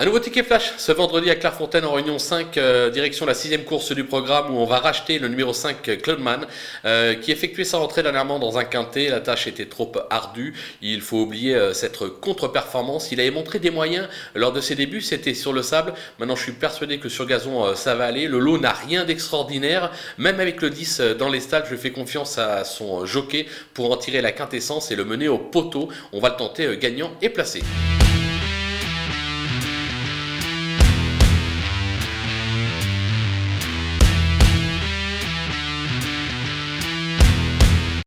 Un 0.00 0.04
nouveau 0.04 0.20
ticket 0.20 0.44
flash 0.44 0.74
ce 0.76 0.92
vendredi 0.92 1.28
à 1.28 1.34
Clairefontaine 1.34 1.84
en 1.84 1.92
Réunion 1.92 2.20
5, 2.20 2.56
euh, 2.56 2.88
direction 2.88 3.26
la 3.26 3.34
sixième 3.34 3.64
course 3.64 3.90
du 3.90 4.04
programme 4.04 4.54
où 4.54 4.58
on 4.60 4.64
va 4.64 4.78
racheter 4.78 5.18
le 5.18 5.26
numéro 5.26 5.52
5 5.52 5.88
euh, 5.88 5.96
Clubman 5.96 6.46
euh, 6.84 7.14
qui 7.16 7.32
effectuait 7.32 7.64
sa 7.64 7.78
rentrée 7.78 8.04
dernièrement 8.04 8.38
dans 8.38 8.58
un 8.58 8.64
quintet. 8.64 9.08
La 9.08 9.18
tâche 9.18 9.48
était 9.48 9.66
trop 9.66 9.90
ardue. 10.08 10.54
Il 10.82 11.00
faut 11.00 11.22
oublier 11.22 11.56
euh, 11.56 11.72
cette 11.72 11.98
contre-performance. 12.20 13.10
Il 13.10 13.18
avait 13.18 13.32
montré 13.32 13.58
des 13.58 13.72
moyens 13.72 14.06
lors 14.36 14.52
de 14.52 14.60
ses 14.60 14.76
débuts, 14.76 15.00
c'était 15.00 15.34
sur 15.34 15.52
le 15.52 15.64
sable. 15.64 15.94
Maintenant, 16.20 16.36
je 16.36 16.44
suis 16.44 16.52
persuadé 16.52 16.98
que 16.98 17.08
sur 17.08 17.26
gazon, 17.26 17.64
euh, 17.64 17.74
ça 17.74 17.96
va 17.96 18.04
aller. 18.04 18.28
Le 18.28 18.38
lot 18.38 18.56
n'a 18.56 18.74
rien 18.74 19.04
d'extraordinaire. 19.04 19.90
Même 20.16 20.38
avec 20.38 20.62
le 20.62 20.70
10 20.70 21.00
euh, 21.00 21.14
dans 21.14 21.28
les 21.28 21.40
stades, 21.40 21.66
je 21.68 21.74
fais 21.74 21.90
confiance 21.90 22.38
à 22.38 22.62
son 22.62 23.04
jockey 23.04 23.46
pour 23.74 23.90
en 23.90 23.96
tirer 23.96 24.20
la 24.20 24.30
quintessence 24.30 24.92
et 24.92 24.94
le 24.94 25.04
mener 25.04 25.26
au 25.26 25.38
poteau. 25.38 25.88
On 26.12 26.20
va 26.20 26.28
le 26.28 26.36
tenter 26.36 26.76
gagnant 26.76 27.10
et 27.20 27.30
placé. 27.30 27.62